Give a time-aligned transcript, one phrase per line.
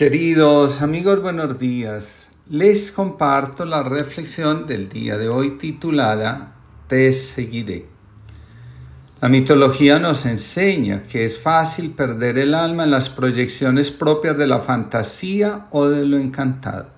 [0.00, 2.26] Queridos amigos, buenos días.
[2.48, 6.54] Les comparto la reflexión del día de hoy titulada
[6.88, 7.84] Te seguiré.
[9.20, 14.46] La mitología nos enseña que es fácil perder el alma en las proyecciones propias de
[14.46, 16.88] la fantasía o de lo encantado.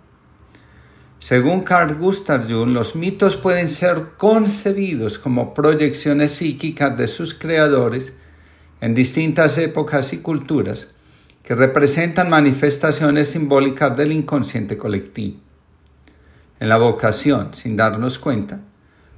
[1.19, 8.13] Según Carl Gustav Jung, los mitos pueden ser concebidos como proyecciones psíquicas de sus creadores
[8.81, 10.95] en distintas épocas y culturas
[11.43, 15.39] que representan manifestaciones simbólicas del inconsciente colectivo.
[16.61, 18.61] En la vocación, sin darnos cuenta,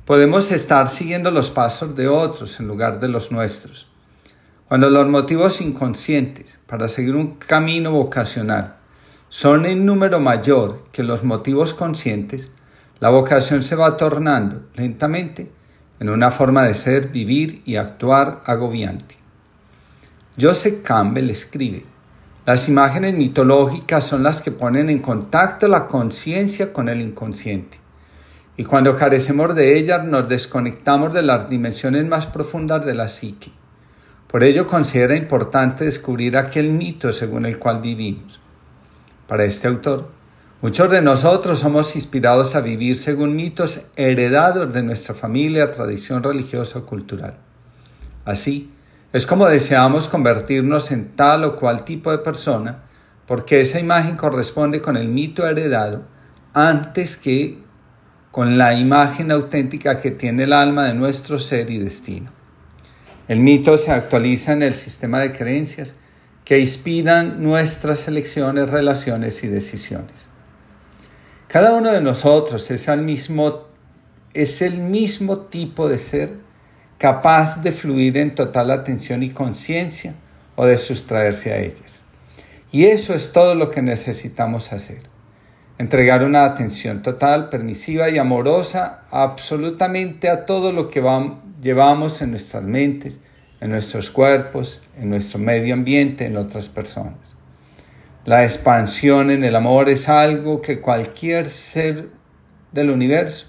[0.06, 3.88] podemos estar siguiendo los pasos de otros en lugar de los nuestros.
[4.68, 8.76] Cuando los motivos inconscientes para seguir un camino vocacional
[9.28, 12.50] son en número mayor que los motivos conscientes,
[13.00, 15.50] la vocación se va tornando lentamente
[16.00, 19.16] en una forma de ser, vivir y actuar agobiante.
[20.40, 21.84] Joseph Campbell escribe,
[22.46, 27.78] las imágenes mitológicas son las que ponen en contacto la conciencia con el inconsciente.
[28.58, 33.50] Y cuando carecemos de ellas nos desconectamos de las dimensiones más profundas de la psique.
[34.28, 38.38] Por ello considera importante descubrir aquel mito según el cual vivimos.
[39.26, 40.10] Para este autor,
[40.60, 46.80] muchos de nosotros somos inspirados a vivir según mitos heredados de nuestra familia, tradición religiosa
[46.80, 47.38] o cultural.
[48.26, 48.70] Así,
[49.14, 52.82] es como deseamos convertirnos en tal o cual tipo de persona,
[53.28, 56.02] porque esa imagen corresponde con el mito heredado
[56.52, 57.62] antes que
[58.32, 62.26] con la imagen auténtica que tiene el alma de nuestro ser y destino.
[63.28, 65.94] El mito se actualiza en el sistema de creencias
[66.44, 70.26] que inspiran nuestras elecciones, relaciones y decisiones.
[71.46, 73.68] Cada uno de nosotros es el mismo,
[74.32, 76.43] es el mismo tipo de ser
[76.98, 80.14] capaz de fluir en total atención y conciencia
[80.56, 82.02] o de sustraerse a ellas.
[82.70, 85.02] Y eso es todo lo que necesitamos hacer.
[85.78, 91.02] Entregar una atención total, permisiva y amorosa absolutamente a todo lo que
[91.60, 93.20] llevamos en nuestras mentes,
[93.60, 97.36] en nuestros cuerpos, en nuestro medio ambiente, en otras personas.
[98.24, 102.08] La expansión en el amor es algo que cualquier ser
[102.72, 103.48] del universo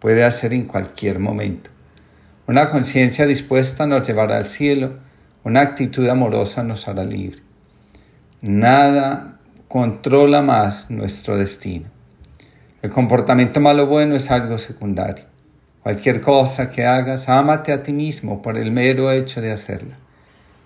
[0.00, 1.70] puede hacer en cualquier momento.
[2.48, 4.98] Una conciencia dispuesta nos llevará al cielo,
[5.42, 7.40] una actitud amorosa nos hará libre.
[8.40, 11.86] Nada controla más nuestro destino.
[12.82, 15.24] El comportamiento malo bueno es algo secundario.
[15.82, 19.96] Cualquier cosa que hagas, ámate a ti mismo por el mero hecho de hacerla.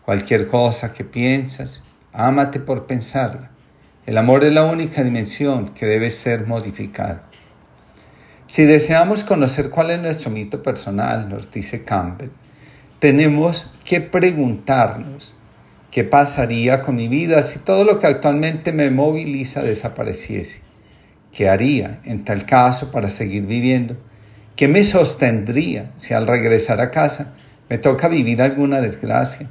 [0.04, 3.52] Cualquier cosa que piensas, ámate por pensarla.
[4.04, 7.29] El amor es la única dimensión que debe ser modificada.
[8.50, 12.30] Si deseamos conocer cuál es nuestro mito personal, nos dice Campbell,
[12.98, 15.32] tenemos que preguntarnos
[15.92, 20.62] qué pasaría con mi vida si todo lo que actualmente me moviliza desapareciese.
[21.30, 23.96] ¿Qué haría en tal caso para seguir viviendo?
[24.56, 27.36] ¿Qué me sostendría si al regresar a casa
[27.68, 29.48] me toca vivir alguna desgracia?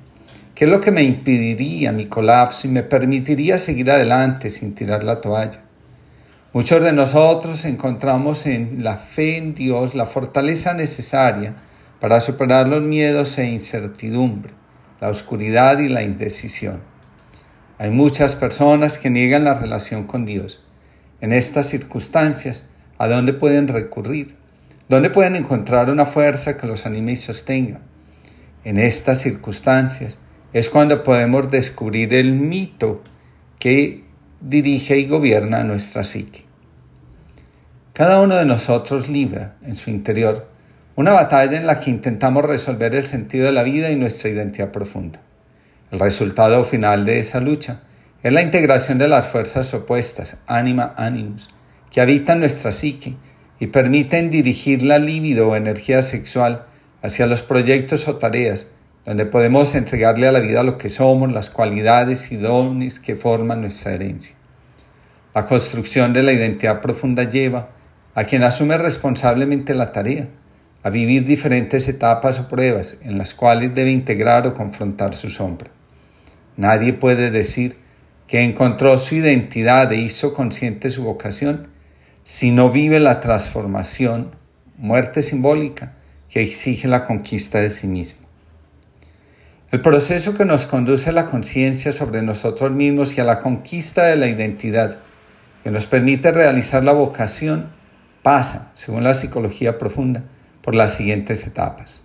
[0.54, 5.06] ¿Qué es lo que me impediría mi colapso y me permitiría seguir adelante sin tirar
[5.06, 5.69] la toalla?
[6.52, 11.54] Muchos de nosotros encontramos en la fe en Dios la fortaleza necesaria
[12.00, 14.52] para superar los miedos e incertidumbre,
[15.00, 16.80] la oscuridad y la indecisión.
[17.78, 20.64] Hay muchas personas que niegan la relación con Dios.
[21.22, 22.68] En estas circunstancias,
[22.98, 24.36] ¿a dónde pueden recurrir?
[24.88, 27.82] ¿Dónde pueden encontrar una fuerza que los anime y sostenga?
[28.64, 30.18] En estas circunstancias
[30.52, 33.04] es cuando podemos descubrir el mito
[33.60, 34.09] que
[34.42, 36.46] dirige y gobierna nuestra psique.
[37.94, 40.48] Cada uno de nosotros libra en su interior
[40.96, 44.70] una batalla en la que intentamos resolver el sentido de la vida y nuestra identidad
[44.70, 45.22] profunda.
[45.92, 47.84] El resultado final de esa lucha
[48.22, 51.50] es la integración de las fuerzas opuestas, ánima, ánimos,
[51.90, 53.16] que habitan nuestra psique
[53.62, 56.66] y permiten dirigir la libido o energía sexual
[57.02, 58.68] hacia los proyectos o tareas
[59.06, 63.62] donde podemos entregarle a la vida lo que somos, las cualidades y dones que forman
[63.62, 64.36] nuestra herencia.
[65.34, 67.70] La construcción de la identidad profunda lleva
[68.16, 70.28] a quien asume responsablemente la tarea,
[70.84, 75.70] a vivir diferentes etapas o pruebas en las cuales debe integrar o confrontar su sombra.
[76.58, 77.78] Nadie puede decir
[78.28, 81.68] que encontró su identidad e hizo consciente su vocación
[82.24, 84.36] si no vive la transformación,
[84.78, 85.94] muerte simbólica,
[86.30, 88.29] que exige la conquista de sí mismo.
[89.72, 94.06] El proceso que nos conduce a la conciencia sobre nosotros mismos y a la conquista
[94.06, 94.98] de la identidad,
[95.64, 97.68] que nos permite realizar la vocación,
[98.24, 100.24] pasa, según la psicología profunda,
[100.64, 102.02] por las siguientes etapas.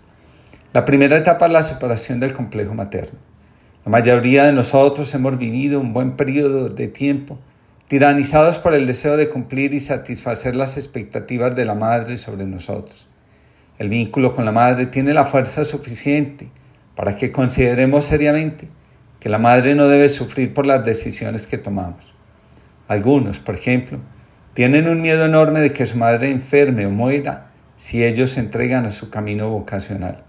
[0.75, 3.19] La primera etapa es la separación del complejo materno.
[3.87, 7.39] La mayoría de nosotros hemos vivido un buen periodo de tiempo
[7.89, 13.09] tiranizados por el deseo de cumplir y satisfacer las expectativas de la madre sobre nosotros.
[13.79, 16.51] El vínculo con la madre tiene la fuerza suficiente
[16.95, 18.69] para que consideremos seriamente
[19.21, 22.13] que la madre no debe sufrir por las decisiones que tomamos.
[22.89, 23.99] Algunos, por ejemplo,
[24.53, 27.47] tienen un miedo enorme de que su madre enferme o muera
[27.77, 30.23] si ellos se entregan a su camino vocacional.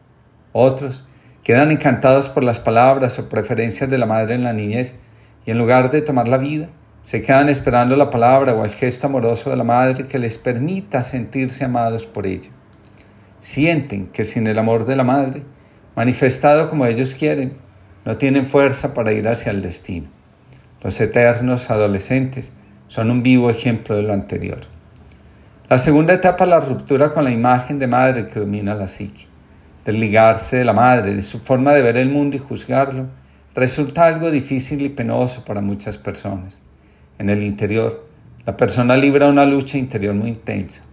[0.52, 1.06] Otros
[1.44, 4.96] quedan encantados por las palabras o preferencias de la madre en la niñez
[5.46, 6.70] y en lugar de tomar la vida,
[7.04, 11.04] se quedan esperando la palabra o el gesto amoroso de la madre que les permita
[11.04, 12.50] sentirse amados por ella.
[13.42, 15.44] Sienten que sin el amor de la madre,
[15.96, 17.54] manifestado como ellos quieren,
[18.06, 20.08] no tienen fuerza para ir hacia el destino.
[20.84, 22.52] Los eternos adolescentes
[22.88, 24.60] son un vivo ejemplo de lo anterior.
[25.68, 29.26] La segunda etapa la ruptura con la imagen de madre que domina la psique.
[29.84, 33.08] Desligarse de la madre, de su forma de ver el mundo y juzgarlo,
[33.56, 36.60] resulta algo difícil y penoso para muchas personas.
[37.18, 38.06] En el interior,
[38.46, 40.84] la persona libra una lucha interior muy intensa.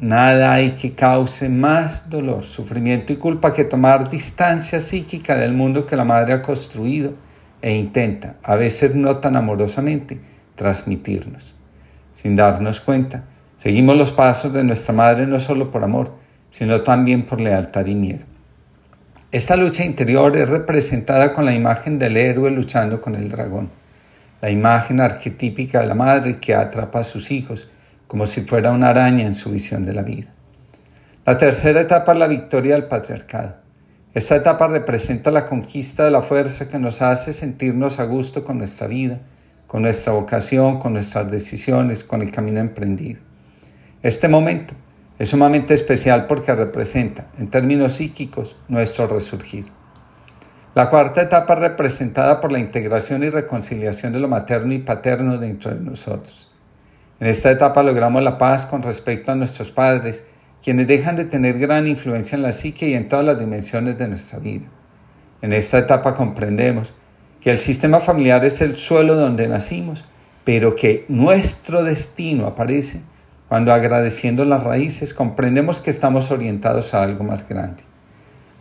[0.00, 5.84] Nada hay que cause más dolor, sufrimiento y culpa que tomar distancia psíquica del mundo
[5.84, 7.12] que la madre ha construido
[7.60, 10.18] e intenta, a veces no tan amorosamente,
[10.54, 11.54] transmitirnos.
[12.14, 13.24] Sin darnos cuenta,
[13.58, 16.14] seguimos los pasos de nuestra madre no solo por amor,
[16.50, 18.24] sino también por lealtad y miedo.
[19.32, 23.68] Esta lucha interior es representada con la imagen del héroe luchando con el dragón,
[24.40, 27.70] la imagen arquetípica de la madre que atrapa a sus hijos
[28.10, 30.30] como si fuera una araña en su visión de la vida.
[31.24, 33.54] La tercera etapa es la victoria del patriarcado.
[34.14, 38.58] Esta etapa representa la conquista de la fuerza que nos hace sentirnos a gusto con
[38.58, 39.20] nuestra vida,
[39.68, 43.20] con nuestra vocación, con nuestras decisiones, con el camino emprendido.
[44.02, 44.74] Este momento
[45.16, 49.66] es sumamente especial porque representa, en términos psíquicos, nuestro resurgir.
[50.74, 55.38] La cuarta etapa es representada por la integración y reconciliación de lo materno y paterno
[55.38, 56.49] dentro de nosotros.
[57.20, 60.24] En esta etapa logramos la paz con respecto a nuestros padres
[60.62, 64.08] quienes dejan de tener gran influencia en la psique y en todas las dimensiones de
[64.08, 64.66] nuestra vida.
[65.42, 66.94] En esta etapa comprendemos
[67.42, 70.04] que el sistema familiar es el suelo donde nacimos,
[70.44, 73.02] pero que nuestro destino aparece
[73.48, 77.82] cuando agradeciendo las raíces comprendemos que estamos orientados a algo más grande.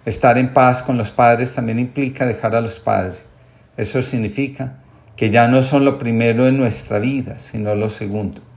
[0.06, 3.20] Estar en paz con los padres también implica dejar a los padres.
[3.78, 4.80] Eso significa
[5.16, 8.49] que ya no son lo primero en nuestra vida, sino lo segundo.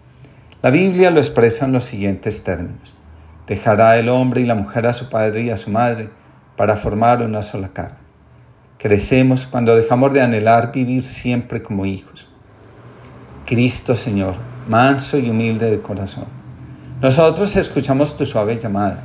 [0.63, 2.95] La Biblia lo expresa en los siguientes términos.
[3.49, 6.09] Dejará el hombre y la mujer a su padre y a su madre
[6.57, 7.99] para formar una sola carne.
[8.79, 12.29] Crecemos cuando dejamos de anhelar vivir siempre como hijos.
[13.45, 14.37] Cristo Señor,
[14.69, 16.27] manso y humilde de corazón.
[17.01, 19.03] Nosotros escuchamos tu suave llamada.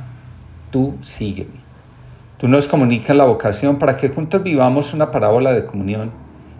[0.70, 1.58] Tú sígueme.
[2.36, 6.12] Tú nos comunicas la vocación para que juntos vivamos una parábola de comunión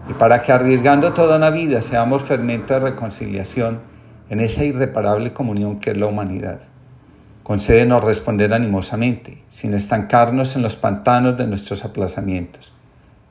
[0.09, 3.87] y para que arriesgando toda una vida seamos fermento de reconciliación
[4.29, 6.61] en esa irreparable comunión que es la humanidad.
[7.43, 12.71] Concédenos responder animosamente, sin estancarnos en los pantanos de nuestros aplazamientos.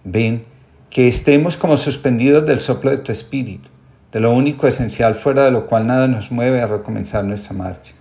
[0.03, 0.45] Ven,
[0.91, 3.69] que estemos como suspendidos del soplo de tu espíritu,
[4.11, 7.95] de lo único esencial fuera de lo cual nada nos mueve a recomenzar nuestra marcha.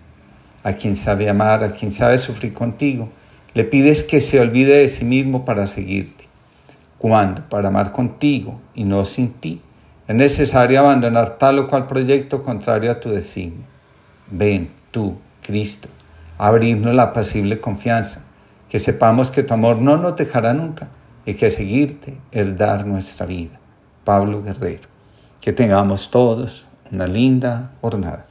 [0.64, 3.10] A quien sabe amar, a quien sabe sufrir contigo,
[3.54, 6.26] le pides que se olvide de sí mismo para seguirte.
[6.98, 9.62] Cuando, para amar contigo y no sin ti,
[10.08, 13.66] es necesario abandonar tal o cual proyecto contrario a tu designio.
[14.32, 15.90] Ven, tú, Cristo,
[16.38, 18.26] abrirnos la pasible confianza,
[18.70, 20.88] que sepamos que tu amor no nos dejará nunca
[21.26, 23.60] y que seguirte es dar nuestra vida.
[24.06, 24.88] Pablo Guerrero.
[25.42, 28.26] Que tengamos todos una linda jornada.